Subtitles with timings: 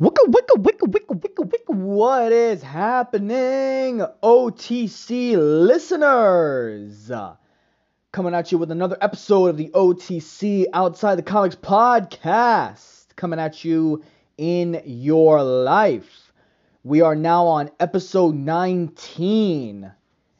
[0.00, 1.72] Wicka, wicka, wicka, wicka, wicka, wicka.
[1.72, 7.12] What is happening, OTC listeners?
[8.10, 13.14] Coming at you with another episode of the OTC Outside the Comics podcast.
[13.14, 14.02] Coming at you
[14.36, 16.32] in your life.
[16.82, 19.92] We are now on episode 19.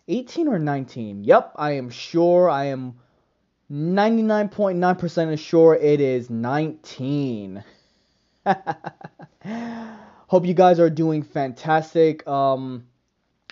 [0.09, 1.23] 18 or 19?
[1.23, 2.51] Yep, I am sure.
[2.51, 2.97] I am
[3.71, 7.63] 99.9% sure it is 19.
[10.29, 12.27] Hope you guys are doing fantastic.
[12.27, 12.87] Um,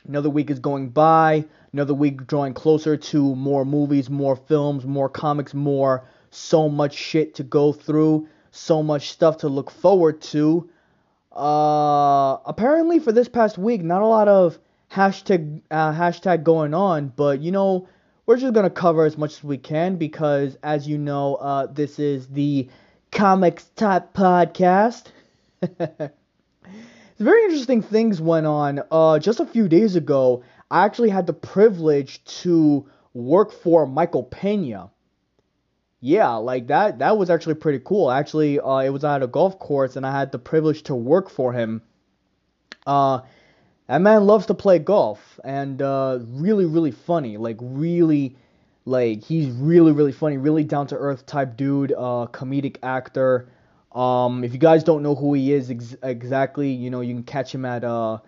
[0.06, 1.44] another week is going by.
[1.72, 7.34] Another week drawing closer to more movies, more films, more comics, more so much shit
[7.36, 10.68] to go through, so much stuff to look forward to.
[11.34, 14.58] Uh, apparently for this past week, not a lot of
[14.90, 17.88] hashtag uh, hashtag going on, but you know
[18.26, 21.98] we're just gonna cover as much as we can because, as you know, uh, this
[21.98, 22.68] is the
[23.12, 25.04] comics type podcast.
[27.18, 28.82] Very interesting things went on.
[28.90, 34.24] Uh, just a few days ago, I actually had the privilege to work for Michael
[34.24, 34.90] Pena.
[36.00, 36.98] Yeah, like that.
[36.98, 38.10] That was actually pretty cool.
[38.10, 41.30] Actually, uh, it was at a golf course, and I had the privilege to work
[41.30, 41.82] for him.
[42.84, 43.20] Uh,
[43.86, 47.36] that man loves to play golf, and uh, really, really funny.
[47.36, 48.36] Like really,
[48.84, 50.36] like he's really, really funny.
[50.36, 51.92] Really down to earth type dude.
[51.92, 53.48] Uh, comedic actor.
[53.92, 57.24] Um, if you guys don't know who he is ex- exactly, you know you can
[57.24, 58.18] catch him at uh,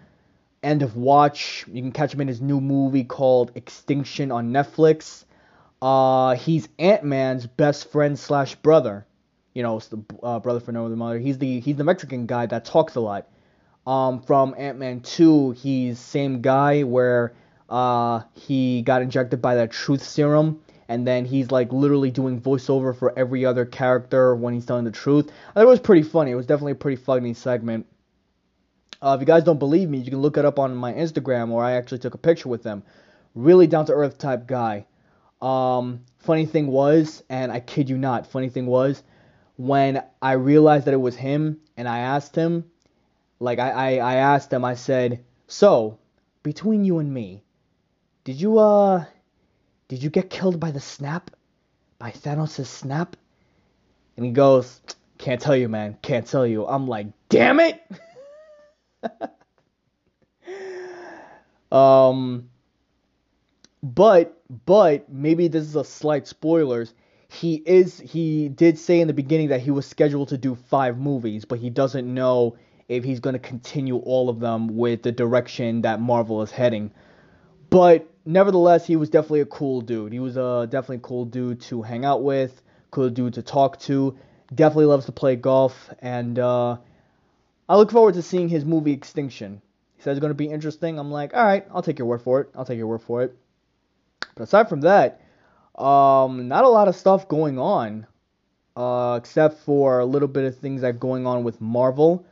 [0.62, 1.64] End of Watch.
[1.66, 5.24] You can catch him in his new movie called Extinction on Netflix.
[5.80, 9.06] Uh, he's Ant Man's best friend slash brother.
[9.54, 11.18] You know, it's the uh, brother for no other mother.
[11.18, 13.28] He's the he's the Mexican guy that talks a lot.
[13.86, 17.34] Um, from Ant Man 2, he's same guy where
[17.74, 22.96] uh he got injected by that truth serum and then he's like literally doing voiceover
[22.96, 25.30] for every other character when he's telling the truth.
[25.56, 26.30] I it was pretty funny.
[26.30, 27.86] It was definitely a pretty funny segment.
[29.00, 31.50] Uh, if you guys don't believe me, you can look it up on my Instagram,
[31.50, 32.82] where I actually took a picture with them.
[33.34, 34.86] Really down to earth type guy.
[35.42, 39.02] Um, funny thing was, and I kid you not, funny thing was,
[39.56, 42.64] when I realized that it was him, and I asked him,
[43.40, 45.98] like I, I, I asked him, I said, so
[46.42, 47.43] between you and me,
[48.24, 49.04] did you uh
[49.88, 51.30] did you get killed by the snap?
[51.98, 53.16] By Thanos' snap?
[54.16, 54.80] And he goes,
[55.18, 55.98] Can't tell you, man.
[56.02, 56.66] Can't tell you.
[56.66, 57.80] I'm like, Damn it!
[61.72, 62.48] um,
[63.82, 66.94] but, but, maybe this is a slight spoilers.
[67.28, 70.98] He is, he did say in the beginning that he was scheduled to do five
[70.98, 72.56] movies, but he doesn't know
[72.88, 76.90] if he's going to continue all of them with the direction that Marvel is heading.
[77.70, 80.12] But nevertheless, he was definitely a cool dude.
[80.12, 84.16] He was a definitely cool dude to hang out with, cool dude to talk to.
[84.54, 86.76] Definitely loves to play golf, and uh,
[87.68, 89.62] I look forward to seeing his movie Extinction.
[89.96, 90.98] He says it's going to be interesting.
[90.98, 92.50] I'm like, all right, I'll take your word for it.
[92.54, 93.36] I'll take your word for it.
[94.34, 95.22] But aside from that,
[95.76, 98.06] um, not a lot of stuff going on,
[98.76, 102.26] uh, except for a little bit of things that are going on with Marvel.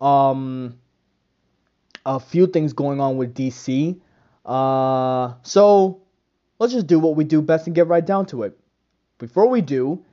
[0.00, 0.78] Um,
[2.04, 3.98] a few things going on with DC.
[4.44, 6.02] Uh, so
[6.58, 8.58] let's just do what we do best and get right down to it.
[9.18, 10.04] Before we do,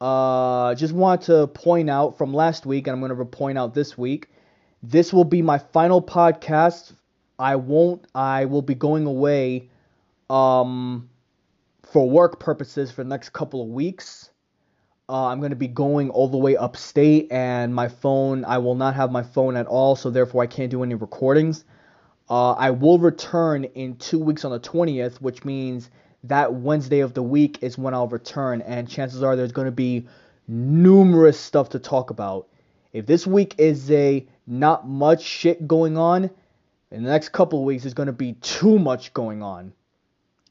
[0.00, 3.74] uh, just want to point out from last week, and I'm going to point out
[3.74, 4.28] this week.
[4.82, 6.94] This will be my final podcast.
[7.38, 8.06] I won't.
[8.14, 9.70] I will be going away,
[10.30, 11.10] um,
[11.82, 14.30] for work purposes for the next couple of weeks.
[15.08, 18.74] Uh, I'm going to be going all the way upstate, and my phone, I will
[18.74, 21.64] not have my phone at all, so therefore I can't do any recordings.
[22.28, 25.90] Uh, I will return in two weeks on the 20th, which means
[26.24, 29.72] that Wednesday of the week is when I'll return, and chances are there's going to
[29.72, 30.06] be
[30.48, 32.48] numerous stuff to talk about.
[32.92, 36.30] If this week is a not much shit going on,
[36.90, 39.72] in the next couple weeks there's going to be too much going on.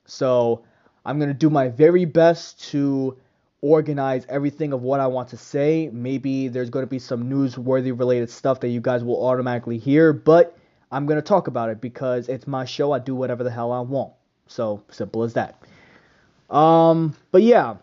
[0.06, 0.64] So
[1.06, 3.18] I'm going to do my very best to
[3.62, 5.90] organize everything of what I want to say.
[5.91, 10.14] Maybe there's going to be some newsworthy related stuff that you guys will automatically hear,
[10.14, 10.58] but
[10.96, 12.94] I'm going to talk about it because it's my show.
[12.94, 14.14] I do whatever the hell I want.
[14.47, 15.62] So simple as that.
[16.50, 17.76] Um, but yeah.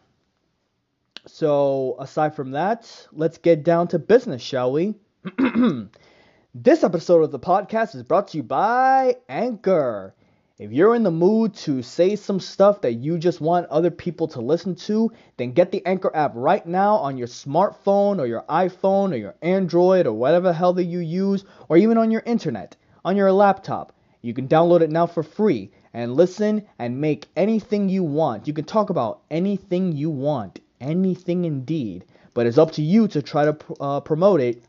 [1.26, 4.94] So aside from that, let's get down to business, shall we?
[6.54, 10.14] this episode of the podcast is brought to you by Anchor.
[10.58, 14.28] If you're in the mood to say some stuff that you just want other people
[14.28, 18.44] to listen to, then get the Anchor app right now on your smartphone or your
[18.48, 22.22] iPhone or your Android or whatever the hell that you use, or even on your
[22.24, 23.92] internet, on your laptop.
[24.22, 28.46] You can download it now for free and listen and make anything you want.
[28.46, 32.04] You can talk about anything you want, anything indeed.
[32.34, 34.64] But it's up to you to try to uh, promote it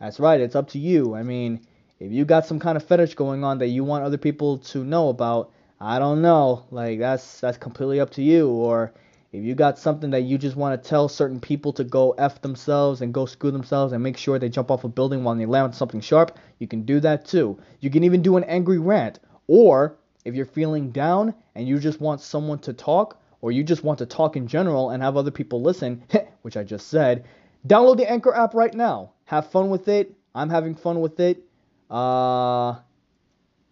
[0.00, 1.14] That's right, it's up to you.
[1.14, 1.60] I mean,
[1.98, 4.84] if you got some kind of fetish going on that you want other people to
[4.84, 6.64] know about, I don't know.
[6.70, 8.48] Like that's that's completely up to you.
[8.50, 8.92] Or
[9.32, 12.42] if you got something that you just want to tell certain people to go f
[12.42, 15.46] themselves and go screw themselves and make sure they jump off a building while they
[15.46, 17.58] land on something sharp, you can do that too.
[17.80, 19.20] You can even do an angry rant.
[19.46, 19.96] Or
[20.26, 23.98] if you're feeling down and you just want someone to talk, or you just want
[23.98, 26.02] to talk in general and have other people listen,
[26.42, 27.24] which I just said,
[27.66, 29.12] download the Anchor app right now.
[29.24, 30.14] Have fun with it.
[30.34, 31.42] I'm having fun with it.
[31.90, 32.76] Uh,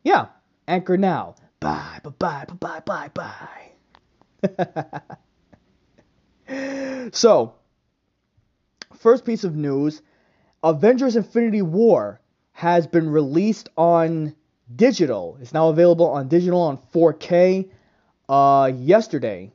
[0.04, 0.26] yeah,
[0.66, 1.34] Anchor now.
[1.60, 3.10] Bye, bye, bye, bye, bye,
[4.42, 5.00] bye.
[7.12, 7.55] so,
[8.99, 10.02] first piece of news
[10.62, 12.20] Avengers Infinity War
[12.52, 14.35] has been released on
[14.75, 15.38] digital.
[15.41, 17.70] It's now available on digital on 4K
[18.29, 19.52] uh, yesterday,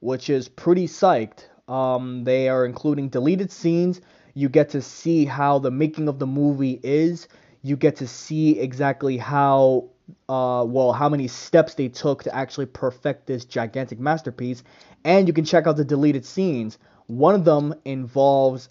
[0.00, 1.44] which is pretty psyched.
[1.68, 4.00] Um, they are including deleted scenes.
[4.34, 7.28] You get to see how the making of the movie is
[7.62, 9.90] you get to see exactly how
[10.28, 14.62] uh, well how many steps they took to actually perfect this gigantic masterpiece.
[15.04, 16.78] And you can check out the deleted scenes.
[17.06, 18.68] One of them involves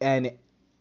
[0.00, 0.30] an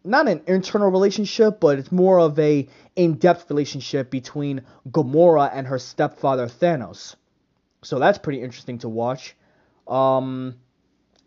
[0.04, 5.80] not an internal relationship but it's more of a in-depth relationship between Gamora and her
[5.80, 7.16] stepfather Thanos.
[7.84, 9.36] So that's pretty interesting to watch.
[9.88, 10.56] Um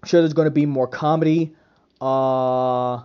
[0.02, 1.54] I'm sure there's going to be more comedy.
[2.00, 3.02] Uh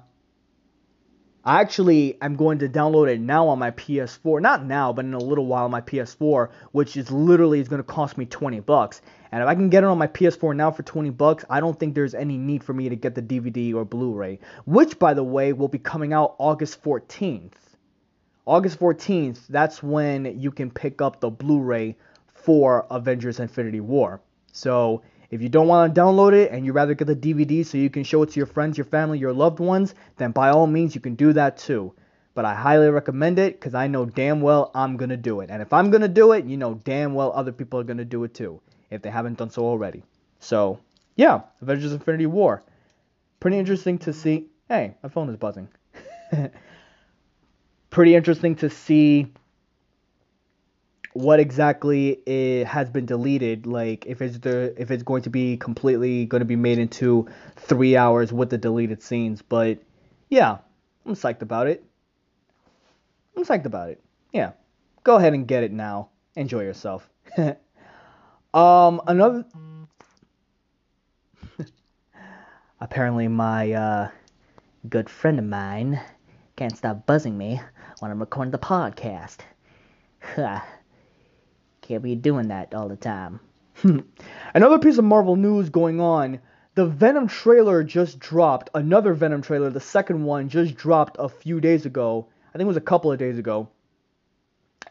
[1.48, 4.42] I actually am going to download it now on my PS4.
[4.42, 7.84] Not now, but in a little while on my PS4, which is literally is going
[7.84, 9.04] to cost me 20 bucks.
[9.32, 11.80] And if I can get it on my PS4 now for 20 bucks, I don't
[11.80, 15.24] think there's any need for me to get the DVD or Blu-ray, which by the
[15.24, 17.52] way will be coming out August 14th.
[18.48, 21.96] August 14th, that's when you can pick up the Blu-ray
[22.34, 24.20] for Avengers Infinity War.
[24.52, 27.77] So, if you don't want to download it and you'd rather get the DVD so
[27.77, 30.68] you can show it to your friends, your family, your loved ones, then by all
[30.68, 31.94] means you can do that too.
[32.33, 35.50] But I highly recommend it because I know damn well I'm going to do it.
[35.50, 37.98] And if I'm going to do it, you know damn well other people are going
[37.98, 40.04] to do it too if they haven't done so already.
[40.39, 40.80] So,
[41.16, 42.63] yeah, Avengers Infinity War.
[43.39, 44.48] Pretty interesting to see.
[44.68, 45.69] Hey, my phone is buzzing.
[47.89, 49.31] Pretty interesting to see
[51.16, 55.56] what exactly it has been deleted like if it's the if it's going to be
[55.56, 57.26] completely going to be made into
[57.56, 59.80] three hours with the deleted scenes but
[60.28, 60.58] yeah
[61.06, 61.86] i'm psyched about it.
[63.38, 64.02] I'm psyched about it.
[64.34, 64.52] Yeah.
[65.04, 66.10] Go ahead and get it now.
[66.36, 67.10] Enjoy yourself.
[68.54, 69.44] Um another
[72.80, 74.10] apparently my uh
[74.90, 76.00] good friend of mine
[76.56, 77.60] can't stop buzzing me
[78.00, 79.40] when i'm recording the podcast
[81.88, 83.40] Can't be doing that all the time.
[84.56, 86.40] Another piece of Marvel news going on.
[86.74, 88.72] The Venom trailer just dropped.
[88.74, 92.26] Another Venom trailer, the second one, just dropped a few days ago.
[92.50, 93.70] I think it was a couple of days ago.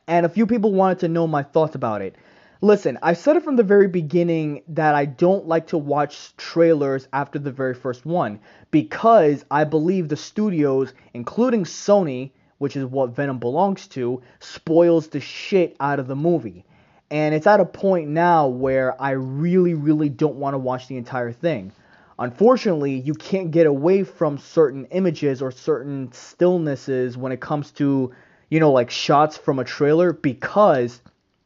[0.06, 2.14] And a few people wanted to know my thoughts about it.
[2.61, 7.08] Listen, I said it from the very beginning that I don't like to watch trailers
[7.12, 8.38] after the very first one
[8.70, 15.19] because I believe the studios, including Sony, which is what Venom belongs to, spoils the
[15.19, 16.64] shit out of the movie.
[17.11, 20.97] And it's at a point now where I really, really don't want to watch the
[20.97, 21.73] entire thing.
[22.19, 28.13] Unfortunately, you can't get away from certain images or certain stillnesses when it comes to,
[28.49, 31.03] you know, like shots from a trailer because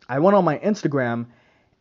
[0.09, 1.27] I went on my Instagram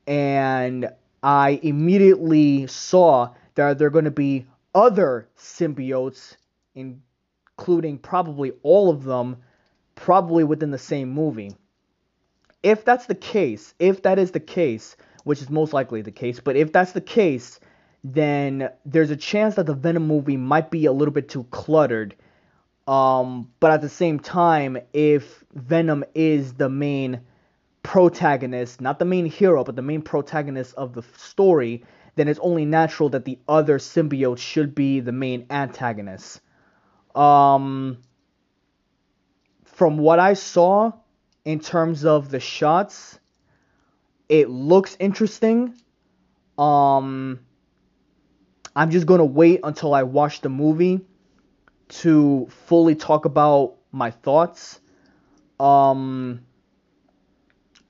[0.07, 0.89] and
[1.21, 6.35] I immediately saw that there are going to be other symbiotes,
[6.75, 9.37] including probably all of them,
[9.95, 11.51] probably within the same movie
[12.63, 16.39] if that's the case, if that is the case, which is most likely the case,
[16.39, 17.59] but if that's the case,
[18.03, 22.15] then there's a chance that the Venom movie might be a little bit too cluttered.
[22.87, 27.21] Um, but at the same time, if Venom is the main
[27.83, 31.83] protagonist, not the main hero, but the main protagonist of the story,
[32.15, 36.41] then it's only natural that the other symbiote should be the main antagonist.
[37.13, 37.99] Um,
[39.65, 40.93] from what I saw,
[41.47, 43.17] in terms of the shots.
[44.27, 45.73] It looks interesting.
[46.57, 47.39] Um,
[48.75, 50.99] I'm just gonna wait until I watch the movie
[52.03, 54.81] to fully talk about my thoughts.
[55.57, 56.41] Um,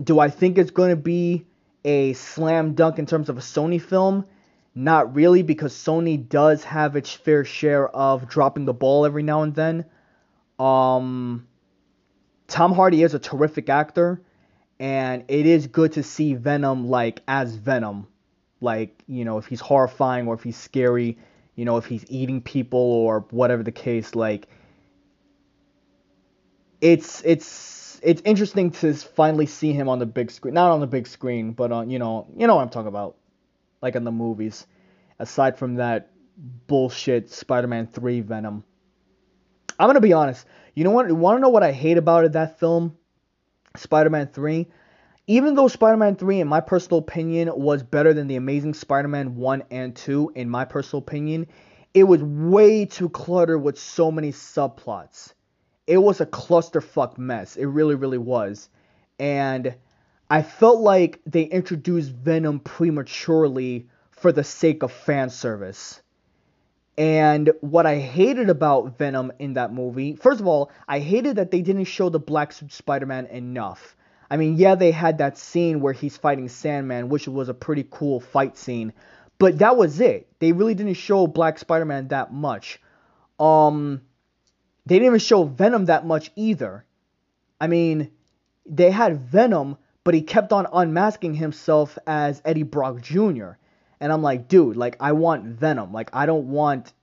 [0.04, 1.48] do I think it's gonna be
[1.84, 4.28] a slam dunk in terms of a Sony film?
[4.76, 9.42] Not really, because Sony does have its fair share of dropping the ball every now
[9.42, 9.86] and then.
[10.60, 11.48] Um,
[12.48, 14.22] Tom Hardy is a terrific actor,
[14.80, 18.08] and it is good to see Venom like as Venom,
[18.62, 21.18] like you know if he's horrifying or if he's scary,
[21.56, 24.16] you know if he's eating people or whatever the case.
[24.16, 24.48] Like
[26.80, 30.54] it's it's it's interesting to finally see him on the big screen.
[30.54, 33.18] Not on the big screen, but on you know you know what I'm talking about,
[33.82, 34.66] like in the movies.
[35.20, 36.12] Aside from that
[36.68, 38.64] bullshit Spider-Man 3 Venom.
[39.80, 40.46] I'm gonna be honest.
[40.76, 41.08] You know what?
[41.08, 42.34] You want to know what I hate about it?
[42.34, 42.98] That film,
[43.76, 44.68] Spider-Man 3.
[45.28, 49.64] Even though Spider-Man 3, in my personal opinion, was better than the Amazing Spider-Man 1
[49.72, 51.48] and 2, in my personal opinion,
[51.94, 55.34] it was way too cluttered with so many subplots.
[55.86, 57.56] It was a clusterfuck mess.
[57.56, 58.70] It really, really was.
[59.20, 59.76] And
[60.30, 66.02] I felt like they introduced Venom prematurely for the sake of fan service.
[66.98, 71.52] And what I hated about Venom in that movie, first of all, I hated that
[71.52, 73.96] they didn't show the black suit Spider-Man enough.
[74.32, 77.86] I mean, yeah, they had that scene where he's fighting Sandman, which was a pretty
[77.90, 78.94] cool fight scene,
[79.38, 80.28] but that was it.
[80.40, 82.82] They really didn't show Black Spider-Man that much.
[83.40, 84.02] Um,
[84.88, 86.84] they didn't even show Venom that much either.
[87.62, 88.12] I mean,
[88.66, 93.52] they had Venom, but he kept on unmasking himself as Eddie Brock Jr.
[94.00, 95.92] And I'm like, dude, like I want Venom.
[95.92, 96.94] Like I don't want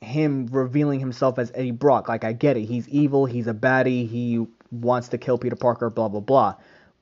[0.00, 2.08] him revealing himself as Eddie Brock.
[2.08, 2.64] Like I get it.
[2.64, 6.54] He's evil, he's a baddie, he wants to kill Peter Parker, blah blah blah.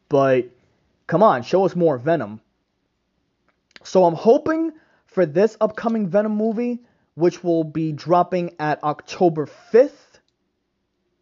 [0.09, 0.51] But
[1.07, 2.41] come on, show us more Venom.
[3.85, 4.73] So I'm hoping
[5.07, 6.81] for this upcoming Venom movie,
[7.15, 10.21] which will be dropping at October 5th.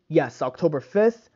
[0.09, 1.29] Yes, October 5th,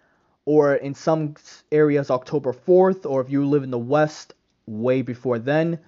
[0.45, 1.35] or in some
[1.71, 4.35] areas October 4th, or if you live in the West,
[4.67, 5.79] way before then.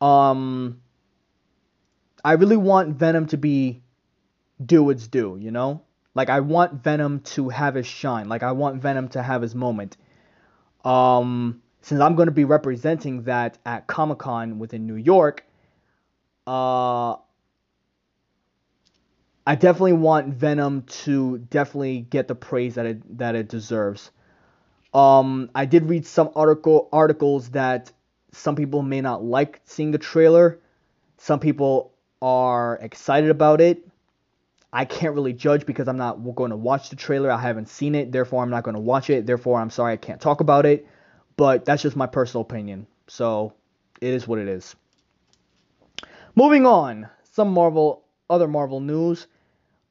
[0.00, 0.80] Um,
[2.24, 3.82] I really want Venom to be
[4.64, 5.82] do its due, you know?
[6.14, 8.28] Like I want Venom to have his shine.
[8.28, 9.96] Like I want Venom to have his moment.
[10.84, 15.44] Um, since I'm going to be representing that at Comic Con within New York,
[16.46, 17.16] uh,
[19.46, 24.10] I definitely want Venom to definitely get the praise that it that it deserves.
[24.92, 27.92] Um, I did read some article articles that
[28.32, 30.58] some people may not like seeing the trailer.
[31.18, 33.86] Some people are excited about it.
[34.72, 37.30] I can't really judge because I'm not going to watch the trailer.
[37.30, 39.26] I haven't seen it, therefore I'm not going to watch it.
[39.26, 40.86] Therefore, I'm sorry I can't talk about it.
[41.36, 42.86] But that's just my personal opinion.
[43.08, 43.54] So
[44.00, 44.76] it is what it is.
[46.36, 49.26] Moving on, some Marvel, other Marvel news.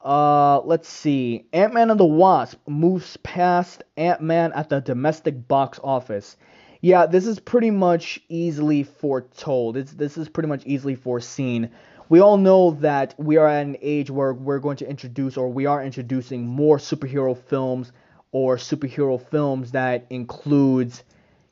[0.01, 1.45] Uh, let's see.
[1.51, 6.37] Ant Man and the Wasp moves past Ant Man at the domestic box office.
[6.81, 9.75] Yeah, this is pretty much easily foretold.
[9.75, 11.71] It's, this is pretty much easily foreseen.
[12.07, 15.49] We all know that we are at an age where we're going to introduce, or
[15.49, 17.91] we are introducing, more superhero films
[18.31, 21.03] or superhero films that includes,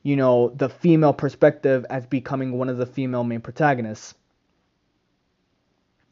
[0.02, 4.16] you know, the female perspective as becoming one of the female main protagonists,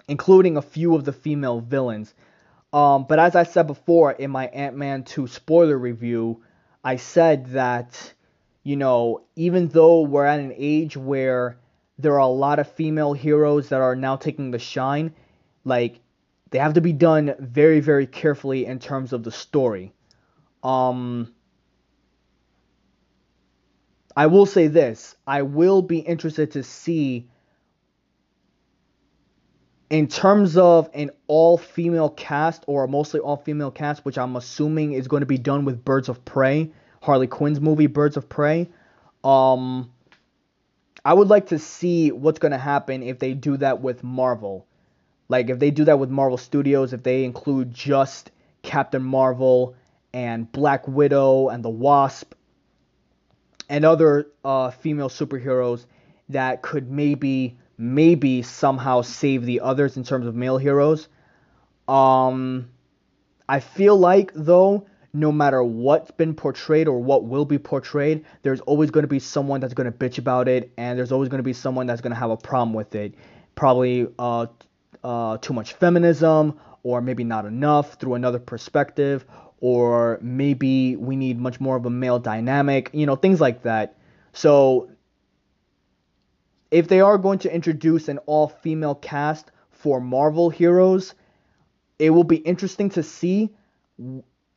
[0.10, 2.14] including a few of the female villains.
[2.74, 6.44] Um, but as I said before in my Ant Man 2 spoiler review,
[6.84, 8.14] I said that
[8.66, 11.60] you know, even though we're at an age where
[12.00, 15.14] there are a lot of female heroes that are now taking the shine,
[15.64, 16.00] like
[16.50, 19.94] they have to be done very, very carefully in terms of the story.
[20.64, 21.32] Um,
[24.18, 27.30] I will say this: I will be interested to see,
[29.92, 35.08] in terms of an all-female cast or a mostly all-female cast, which I'm assuming is
[35.08, 36.72] going to be done with Birds of Prey
[37.06, 38.68] Harley Quinn's movie Birds of Prey.
[39.24, 39.92] Um,
[41.04, 44.66] I would like to see what's gonna happen if they do that with Marvel.
[45.30, 48.32] Like if they do that with Marvel Studios, if they include just
[48.64, 49.76] Captain Marvel
[50.14, 52.34] and Black Widow and the Wasp
[53.70, 55.86] and other uh, female superheroes
[56.30, 61.08] that could maybe maybe somehow save the others in terms of male heroes.
[61.88, 62.70] Um,
[63.48, 68.60] I feel like though no matter what's been portrayed or what will be portrayed, there's
[68.62, 71.40] always going to be someone that's going to bitch about it, and there's always going
[71.40, 73.16] to be someone that's going to have a problem with it.
[73.56, 74.48] Probably uh,
[75.04, 79.26] uh, too much feminism, or maybe not enough through another perspective,
[79.62, 83.98] or maybe we need much more of a male dynamic, you know, things like that.
[84.34, 84.90] So,
[86.72, 91.16] if they are going to introduce an all female cast for Marvel heroes,
[91.98, 93.52] it will be interesting to see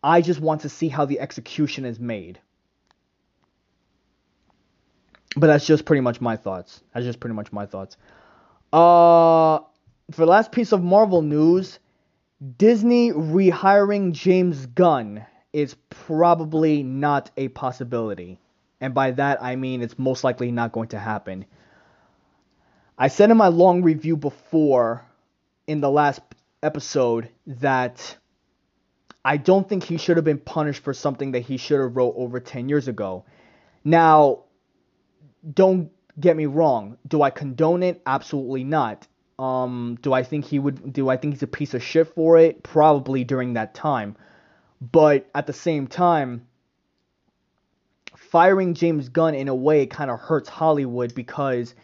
[0.02, 2.38] I just want to see how the execution is made.
[5.36, 6.82] But that's just pretty much my thoughts.
[6.92, 7.96] That's just pretty much my thoughts.
[8.72, 9.58] Uh,
[10.10, 11.78] for the last piece of Marvel news,
[12.56, 18.38] Disney rehiring James Gunn is probably not a possibility.
[18.80, 21.46] And by that, I mean it's most likely not going to happen.
[22.96, 25.04] I said in my long review before,
[25.66, 26.20] in the last
[26.62, 28.16] episode, that
[29.28, 32.14] I don't think he should have been punished for something that he should have wrote
[32.16, 33.26] over 10 years ago.
[33.84, 34.44] Now,
[35.52, 36.96] don't get me wrong.
[37.06, 38.00] Do I condone it?
[38.06, 39.06] Absolutely not.
[39.38, 40.94] Um, do I think he would?
[40.94, 42.62] Do I think he's a piece of shit for it?
[42.62, 44.16] Probably during that time.
[44.80, 46.46] But at the same time,
[48.16, 51.74] firing James Gunn in a way kind of hurts Hollywood because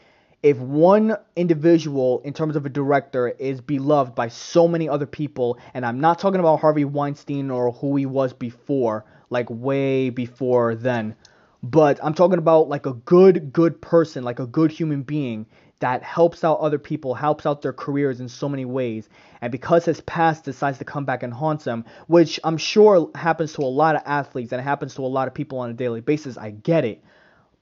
[0.44, 5.58] if one individual in terms of a director is beloved by so many other people
[5.72, 10.74] and i'm not talking about harvey weinstein or who he was before like way before
[10.74, 11.16] then
[11.62, 15.46] but i'm talking about like a good good person like a good human being
[15.80, 19.08] that helps out other people helps out their careers in so many ways
[19.40, 23.54] and because his past decides to come back and haunt him which i'm sure happens
[23.54, 25.74] to a lot of athletes and it happens to a lot of people on a
[25.74, 27.02] daily basis i get it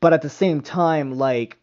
[0.00, 1.58] but at the same time like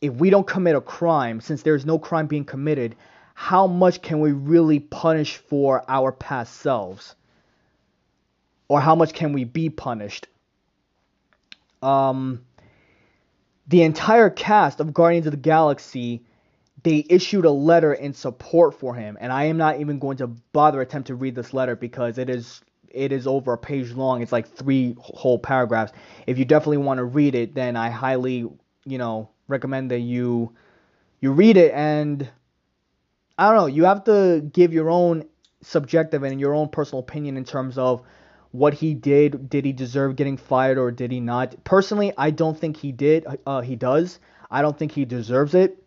[0.00, 2.96] if we don't commit a crime, since there's no crime being committed,
[3.34, 7.14] how much can we really punish for our past selves?
[8.68, 10.26] Or how much can we be punished?
[11.82, 12.44] Um,
[13.66, 16.24] the entire cast of Guardians of the Galaxy,
[16.82, 20.28] they issued a letter in support for him, and I am not even going to
[20.52, 24.22] bother attempt to read this letter because it is it is over a page long.
[24.22, 25.92] It's like three whole paragraphs.
[26.26, 28.48] If you definitely want to read it, then I highly,
[28.84, 30.52] you know, recommend that you
[31.20, 32.30] you read it and
[33.38, 35.24] I don't know, you have to give your own
[35.62, 38.02] subjective and your own personal opinion in terms of
[38.50, 39.48] what he did.
[39.48, 41.62] Did he deserve getting fired or did he not?
[41.64, 43.26] Personally, I don't think he did.
[43.46, 44.18] Uh, he does.
[44.50, 45.82] I don't think he deserves it.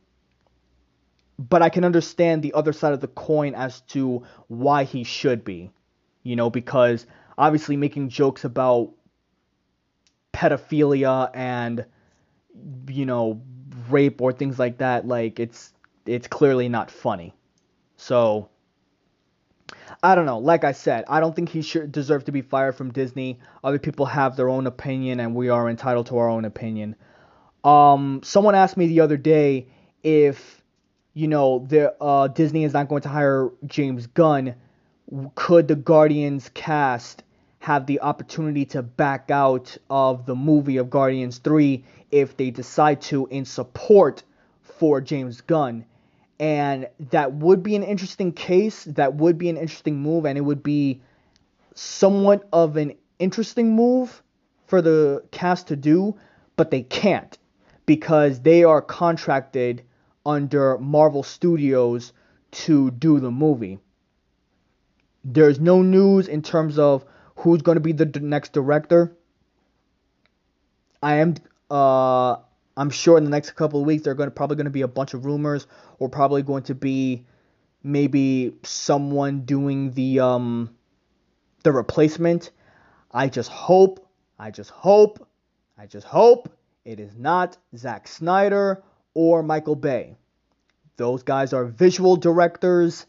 [1.37, 5.43] But I can understand the other side of the coin as to why he should
[5.43, 5.71] be.
[6.23, 7.05] You know, because
[7.37, 8.91] obviously making jokes about
[10.33, 11.85] pedophilia and
[12.87, 13.41] you know
[13.89, 15.73] rape or things like that like it's
[16.05, 17.33] it's clearly not funny
[17.97, 18.49] so
[20.03, 20.39] I don't know.
[20.39, 23.39] Like I said, I don't think he should deserve to be fired from Disney.
[23.63, 26.95] Other people have their own opinion, and we are entitled to our own opinion.
[27.63, 29.67] Um, someone asked me the other day
[30.01, 30.63] if
[31.13, 34.55] you know the uh, Disney is not going to hire James Gunn.
[35.35, 37.23] Could the Guardians cast
[37.61, 42.99] have the opportunity to back out of the movie of Guardians 3 if they decide
[43.01, 44.23] to in support
[44.63, 45.85] for James Gunn.
[46.39, 48.83] And that would be an interesting case.
[48.85, 51.01] That would be an interesting move, and it would be
[51.75, 54.23] somewhat of an interesting move
[54.65, 56.17] for the cast to do,
[56.55, 57.37] but they can't
[57.85, 59.83] because they are contracted
[60.25, 62.11] under Marvel Studios
[62.51, 63.77] to do the movie.
[65.23, 67.05] There's no news in terms of
[67.37, 69.15] who's going to be the next director.
[71.01, 71.35] I am
[71.69, 72.37] uh
[72.77, 74.71] I'm sure in the next couple of weeks there are going to probably going to
[74.71, 75.67] be a bunch of rumors
[75.99, 77.25] or probably going to be
[77.83, 80.69] maybe someone doing the um
[81.63, 82.51] the replacement.
[83.11, 84.07] I just hope,
[84.39, 85.27] I just hope,
[85.77, 86.49] I just hope
[86.85, 90.15] it is not Zack Snyder or Michael Bay.
[90.97, 93.05] Those guys are visual directors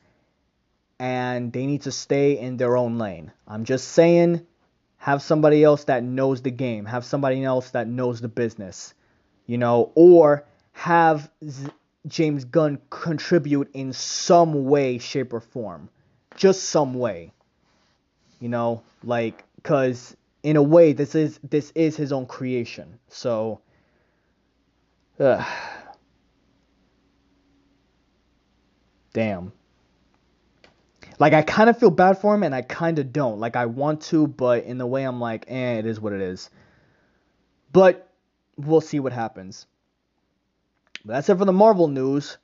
[1.03, 3.33] and they need to stay in their own lane.
[3.49, 4.47] I'm just saying,
[4.99, 8.95] have somebody else that knows the game, have somebody else that knows the business,
[9.45, 11.71] you know, or have Z-
[12.07, 15.88] James Gunn contribute in some way, shape, or form.
[16.37, 17.33] Just some way.
[18.38, 23.01] You know, like, because in a way, this is this is his own creation.
[23.09, 23.61] So,
[25.19, 25.45] uh,
[29.12, 29.53] damn.
[31.18, 33.38] Like I kind of feel bad for him and I kind of don't.
[33.40, 36.20] Like I want to, but in the way I'm like, eh, it is what it
[36.20, 36.51] is.
[37.72, 38.09] But
[38.57, 39.66] we'll see what happens.
[41.05, 42.38] But that's it for the Marvel news.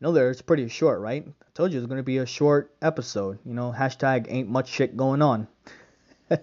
[0.00, 1.24] I know there it's pretty short, right?
[1.26, 3.38] I told you it's gonna be a short episode.
[3.44, 5.48] You know, hashtag ain't much shit going on.
[6.28, 6.40] but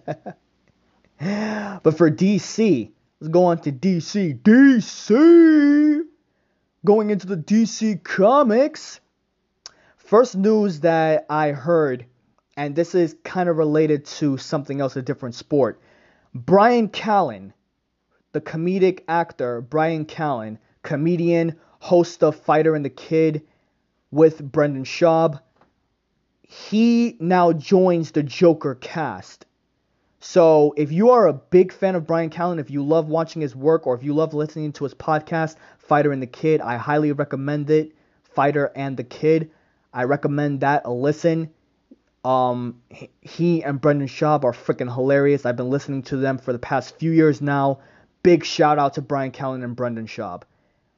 [1.18, 4.40] for DC, let's go on to DC.
[4.42, 6.02] DC!
[6.86, 9.00] Going into the DC comics.
[10.14, 12.06] First news that I heard,
[12.56, 15.82] and this is kind of related to something else, a different sport.
[16.36, 17.52] Bryan Callen,
[18.32, 23.42] the comedic actor Bryan Callen, comedian, host of Fighter and the Kid
[24.12, 25.42] with Brendan Schaub,
[26.44, 29.48] he now joins the Joker cast.
[30.20, 33.56] So if you are a big fan of Bryan Callen, if you love watching his
[33.56, 37.12] work, or if you love listening to his podcast, Fighter and the Kid, I highly
[37.14, 37.94] recommend it.
[38.22, 39.50] Fighter and the Kid.
[39.94, 41.52] I recommend that a listen.
[42.26, 42.82] Um,
[43.22, 45.46] he and Brendan Schaub are freaking hilarious.
[45.46, 47.80] I've been listening to them for the past few years now.
[48.24, 50.44] Big shout out to Bryan Callen and Brendan Schaub.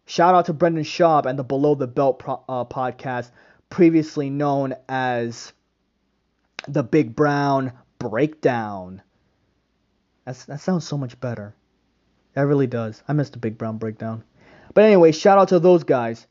[0.05, 3.31] Shout out to Brendan Schaub and the Below the Belt pro- uh, podcast,
[3.69, 5.51] previously known as
[6.67, 9.01] the Big Brown Breakdown.
[10.25, 11.55] That's, that sounds so much better.
[12.33, 13.01] That really does.
[13.07, 14.23] I missed the Big Brown Breakdown.
[14.75, 16.27] But anyway, shout out to those guys.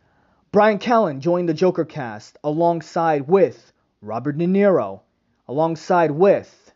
[0.55, 5.01] Bryan Callen joined the Joker cast alongside with Robert De Niro,
[5.49, 6.73] alongside with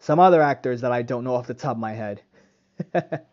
[0.00, 2.20] some other actors that I don't know off the top of my head.
[2.92, 3.24] but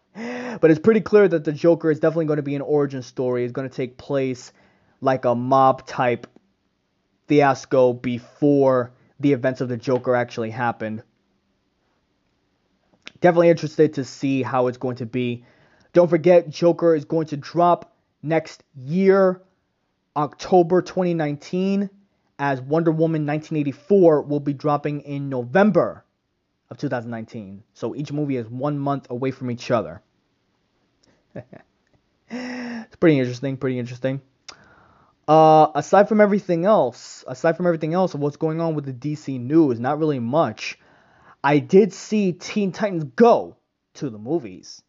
[0.71, 3.43] it's pretty clear that the Joker is definitely going to be an origin story.
[3.43, 4.53] It's going to take place
[5.01, 6.27] like a mob type
[7.27, 11.03] fiasco before the events of the Joker actually happened.
[13.19, 15.43] Definitely interested to see how it's going to be.
[15.91, 19.41] Don't forget, Joker is going to drop next year,
[20.17, 21.89] October 2019,
[22.39, 26.03] as Wonder Woman 1984 will be dropping in November
[26.71, 27.63] of 2019.
[27.73, 30.01] So each movie is one month away from each other.
[32.29, 34.21] it's pretty interesting, pretty interesting.
[35.27, 38.93] Uh, aside from everything else, aside from everything else of what's going on with the
[38.93, 40.79] DC news, not really much.
[41.43, 43.55] I did see Teen Titans Go
[43.95, 44.81] to the movies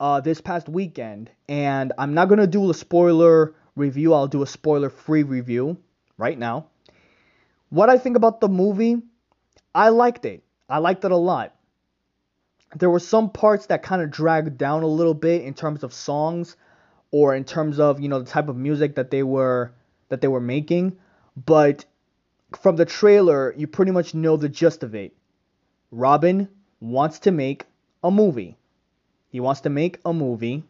[0.00, 4.12] uh, this past weekend, and I'm not gonna do a spoiler review.
[4.14, 5.78] I'll do a spoiler-free review
[6.16, 6.66] right now.
[7.70, 9.02] What I think about the movie,
[9.74, 10.42] I liked it.
[10.68, 11.54] I liked it a lot.
[12.76, 15.92] There were some parts that kind of dragged down a little bit in terms of
[15.94, 16.56] songs
[17.10, 19.72] or in terms of, you know, the type of music that they were
[20.08, 20.96] that they were making,
[21.36, 21.84] but
[22.58, 25.14] from the trailer, you pretty much know the gist of it.
[25.90, 26.48] Robin
[26.80, 27.64] wants to make
[28.02, 28.56] a movie.
[29.28, 30.64] He wants to make a movie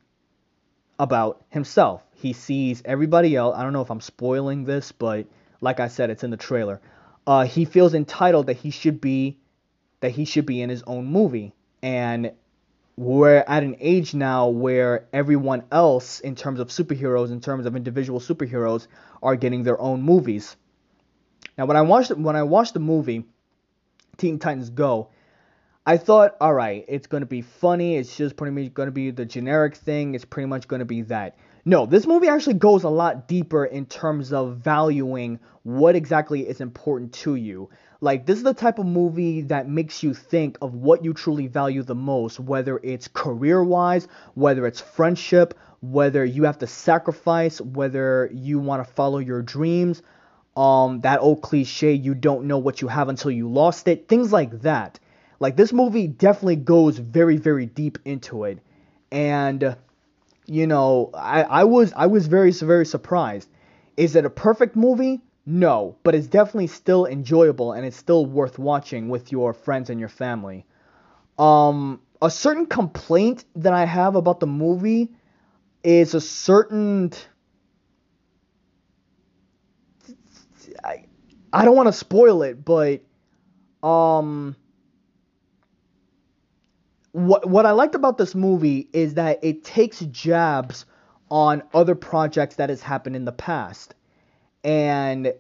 [0.99, 2.03] about himself.
[2.15, 3.57] He sees everybody else.
[3.57, 5.27] I don't know if I'm spoiling this, but
[5.61, 6.81] like I said, it's in the trailer.
[7.27, 9.39] Uh, he feels entitled that he should be
[10.01, 12.33] that he should be in his own movie, and
[12.97, 17.77] we're at an age now where everyone else, in terms of superheroes, in terms of
[17.77, 18.87] individual superheroes,
[19.23, 20.57] are getting their own movies.
[21.57, 23.25] Now, when I watched when I watched the movie
[24.17, 25.11] Teen Titans Go,
[25.89, 27.97] I thought, all right, it's going to be funny.
[27.97, 30.15] It's just pretty much going to be the generic thing.
[30.15, 31.39] It's pretty much going to be that.
[31.65, 36.61] No, this movie actually goes a lot deeper in terms of valuing what exactly is
[36.61, 37.71] important to you.
[38.03, 41.47] Like, this is the type of movie that makes you think of what you truly
[41.47, 47.63] value the most, whether it's career wise, whether it's friendship, whether you have to sacrifice,
[47.63, 50.03] whether you want to follow your dreams.
[50.55, 54.31] Um, that old cliche, you don't know what you have until you lost it, things
[54.31, 55.01] like that.
[55.41, 58.59] Like this movie definitely goes very very deep into it,
[59.13, 59.77] and
[60.47, 63.49] you know I, I was I was very very surprised.
[63.97, 65.21] Is it a perfect movie?
[65.47, 69.99] No, but it's definitely still enjoyable and it's still worth watching with your friends and
[69.99, 70.67] your family.
[71.39, 75.09] Um, a certain complaint that I have about the movie
[75.83, 77.13] is a certain
[80.85, 81.05] I,
[81.53, 83.01] I don't want to spoil it, but
[83.83, 84.57] um
[87.19, 90.87] what what I liked about this movie is that it takes jabs
[91.31, 93.95] on other projects that has happened in the past.
[94.63, 95.35] And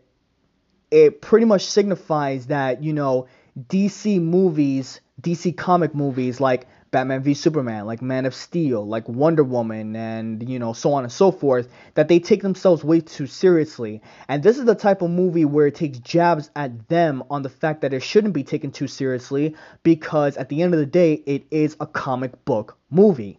[0.91, 3.27] it pretty much signifies that, you know,
[3.69, 9.45] DC movies, DC comic movies like Batman v Superman, like Man of Steel, like Wonder
[9.45, 13.27] Woman, and you know, so on and so forth, that they take themselves way too
[13.27, 14.01] seriously.
[14.29, 17.49] And this is the type of movie where it takes jabs at them on the
[17.49, 21.15] fact that it shouldn't be taken too seriously because at the end of the day,
[21.27, 23.39] it is a comic book movie.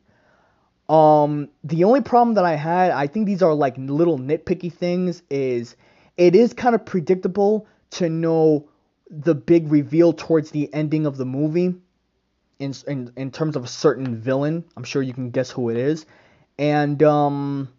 [0.88, 5.22] Um, the only problem that I had, I think these are like little nitpicky things,
[5.30, 5.76] is
[6.18, 8.68] it is kind of predictable to know
[9.10, 11.76] the big reveal towards the ending of the movie
[12.60, 14.66] in, in in terms of a certain villain.
[14.78, 16.06] I'm sure you can guess who it is,
[16.58, 17.70] and um,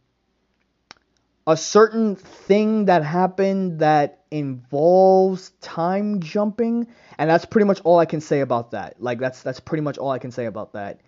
[1.47, 6.87] a certain thing that happened that involves time jumping,
[7.19, 9.01] and that's pretty much all I can say about that.
[9.01, 11.01] Like that's that's pretty much all I can say about that.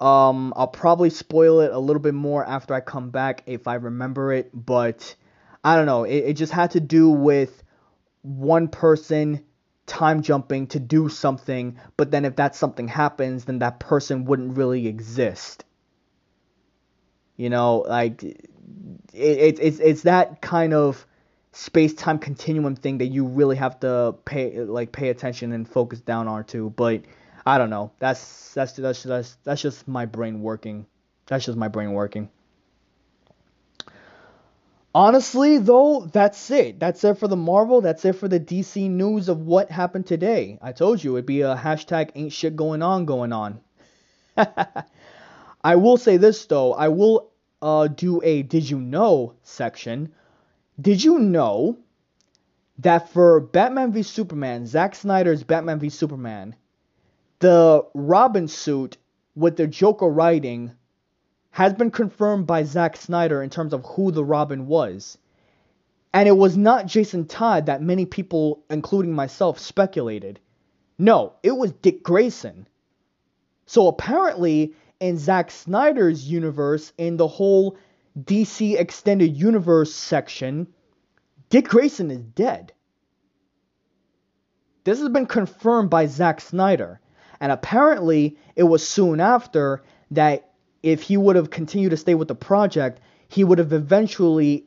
[0.00, 3.74] Um, I'll probably spoil it a little bit more after I come back if I
[3.74, 5.14] remember it, but
[5.62, 6.04] I don't know.
[6.04, 7.62] It, it just had to do with
[8.22, 9.44] one person
[9.86, 14.56] time jumping to do something, but then if that something happens, then that person wouldn't
[14.56, 15.64] really exist.
[17.36, 18.38] You know, like it,
[19.12, 21.06] it, it's it's that kind of
[21.52, 26.00] space time continuum thing that you really have to pay like pay attention and focus
[26.00, 26.70] down on too.
[26.76, 27.02] But
[27.44, 27.92] I don't know.
[27.98, 30.86] That's that's that's that's that's just my brain working.
[31.26, 32.30] That's just my brain working.
[34.94, 36.78] Honestly, though, that's it.
[36.78, 37.80] That's it for the Marvel.
[37.80, 40.56] That's it for the DC news of what happened today.
[40.62, 43.60] I told you it'd be a hashtag ain't shit going on going on.
[45.64, 46.74] I will say this though.
[46.74, 50.12] I will uh, do a did you know section.
[50.80, 51.78] Did you know
[52.78, 56.54] that for Batman v Superman, Zack Snyder's Batman v Superman,
[57.40, 58.96] the Robin suit
[59.34, 60.72] with the Joker writing
[61.54, 65.16] has been confirmed by Zack Snyder in terms of who the Robin was.
[66.12, 70.40] And it was not Jason Todd that many people, including myself, speculated.
[70.98, 72.66] No, it was Dick Grayson.
[73.66, 77.76] So apparently, in Zack Snyder's universe, in the whole
[78.20, 80.66] DC Extended Universe section,
[81.50, 82.72] Dick Grayson is dead.
[84.82, 87.00] This has been confirmed by Zack Snyder.
[87.40, 90.50] And apparently, it was soon after that
[90.84, 94.66] if he would have continued to stay with the project, he would have eventually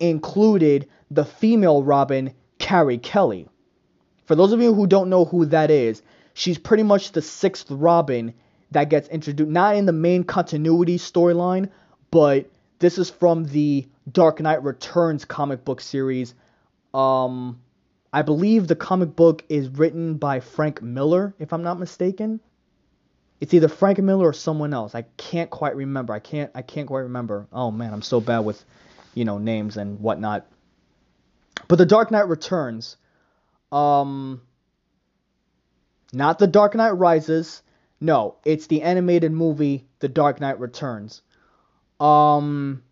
[0.00, 3.46] included the female Robin, Carrie Kelly.
[4.24, 6.00] For those of you who don't know who that is,
[6.32, 8.32] she's pretty much the sixth Robin
[8.70, 11.68] that gets introduced, not in the main continuity storyline,
[12.10, 16.34] but this is from the Dark Knight Returns comic book series.
[16.94, 17.60] Um,
[18.10, 22.40] I believe the comic book is written by Frank Miller, if I'm not mistaken.
[23.42, 24.94] It's either Frank Miller or someone else.
[24.94, 26.12] I can't quite remember.
[26.12, 27.48] I can't I can't quite remember.
[27.52, 28.64] Oh man, I'm so bad with,
[29.14, 30.46] you know, names and whatnot.
[31.66, 32.98] But The Dark Knight Returns.
[33.72, 34.42] Um
[36.12, 37.62] not The Dark Knight Rises.
[38.00, 41.22] No, it's the animated movie The Dark Knight Returns.
[41.98, 42.84] Um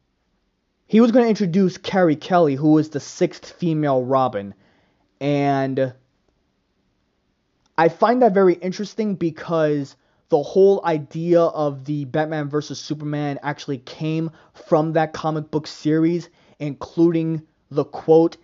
[0.89, 4.55] he was going to introduce Carrie Kelly, who is the sixth female Robin.
[5.21, 5.95] And
[7.79, 9.95] I find that very interesting because
[10.31, 16.31] the whole idea of the Batman versus Superman actually came from that comic book series,
[16.61, 18.37] including the quote,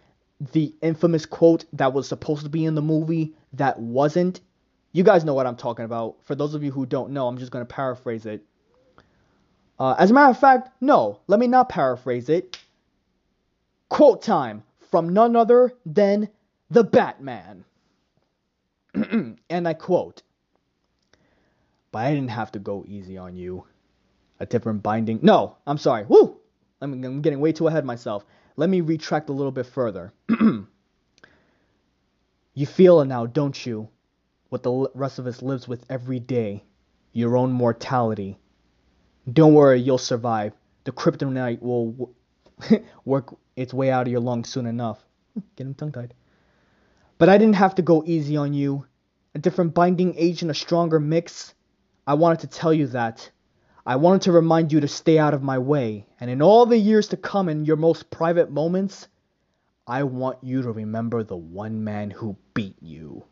[0.52, 4.40] the infamous quote that was supposed to be in the movie that wasn't.
[4.92, 6.16] You guys know what I'm talking about.
[6.24, 8.42] For those of you who don't know, I'm just going to paraphrase it.
[9.78, 12.58] Uh, as a matter of fact, no, let me not paraphrase it.
[13.88, 16.28] Quote time from none other than
[16.68, 17.64] the Batman.
[18.94, 20.22] and I quote
[21.96, 23.64] but I didn't have to go easy on you.
[24.38, 25.20] A different binding.
[25.22, 26.04] No, I'm sorry.
[26.04, 26.36] Woo!
[26.82, 28.22] I'm, I'm getting way too ahead of myself.
[28.54, 30.12] Let me retract a little bit further.
[32.52, 33.88] you feel it now, don't you?
[34.50, 36.64] What the rest of us lives with every day.
[37.14, 38.36] Your own mortality.
[39.32, 40.52] Don't worry, you'll survive.
[40.84, 42.14] The kryptonite will
[43.06, 45.02] work its way out of your lungs soon enough.
[45.56, 46.12] Getting tongue tied.
[47.16, 48.84] But I didn't have to go easy on you.
[49.34, 51.54] A different binding agent, a stronger mix.
[52.06, 53.30] I wanted to tell you that.
[53.84, 56.78] I wanted to remind you to stay out of my way, and in all the
[56.78, 59.08] years to come, in your most private moments,
[59.86, 63.24] I want you to remember the one man who beat you.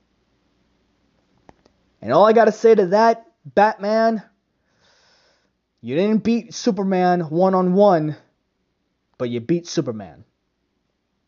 [2.00, 4.22] And all I gotta say to that, Batman,
[5.80, 8.16] you didn't beat Superman one on one,
[9.18, 10.24] but you beat Superman.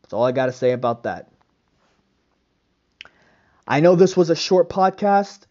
[0.01, 1.31] That's all I gotta say about that.
[3.67, 5.46] I know this was a short podcast.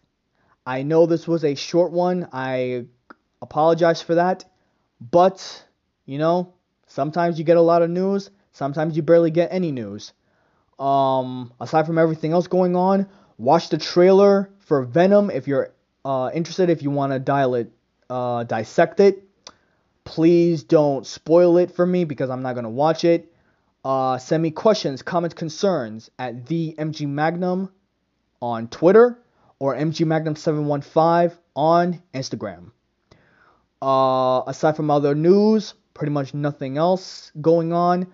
[0.67, 2.27] I know this was a short one.
[2.33, 2.87] I
[3.41, 4.43] apologize for that.
[4.99, 5.65] But,
[6.05, 6.55] you know,
[6.87, 10.11] sometimes you get a lot of news, sometimes you barely get any news.
[10.77, 15.71] Um, aside from everything else going on, watch the trailer for Venom if you're
[16.03, 17.71] uh, interested, if you want to dial it,
[18.09, 19.23] uh, dissect it.
[20.03, 23.31] Please don't spoil it for me because I'm not going to watch it.
[23.85, 27.71] Uh, send me questions, comments, concerns at the MG Magnum
[28.41, 29.17] on Twitter
[29.59, 32.71] or MG Magnum 715 on Instagram.
[33.81, 38.07] Uh, aside from other news, pretty much nothing else going on.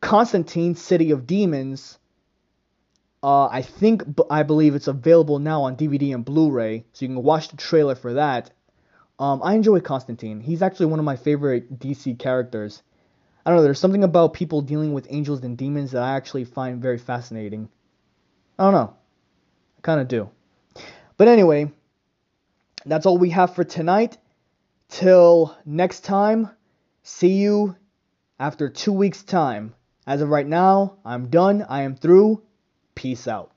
[0.00, 1.98] Constantine, City of Demons.
[3.22, 7.22] Uh, I think I believe it's available now on DVD and Blu-ray, so you can
[7.22, 8.50] watch the trailer for that.
[9.18, 10.40] Um, I enjoy Constantine.
[10.40, 12.82] He's actually one of my favorite DC characters.
[13.46, 13.62] I don't know.
[13.62, 17.68] There's something about people dealing with angels and demons that I actually find very fascinating.
[18.58, 18.94] I don't know.
[19.78, 20.30] I kind of do.
[21.16, 21.70] But anyway,
[22.84, 24.18] that's all we have for tonight.
[24.88, 26.50] Till next time,
[27.02, 27.76] see you
[28.38, 29.74] after two weeks' time.
[30.06, 31.64] As of right now, I'm done.
[31.68, 32.42] I am through.
[32.94, 33.53] Peace out.